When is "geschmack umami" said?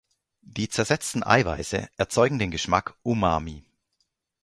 2.49-3.63